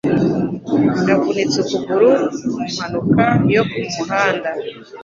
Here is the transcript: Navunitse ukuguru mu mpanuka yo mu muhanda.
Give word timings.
Navunitse 1.05 1.57
ukuguru 1.65 2.09
mu 2.53 2.61
mpanuka 2.73 3.23
yo 3.53 3.61
mu 3.69 3.79
muhanda. 3.95 4.49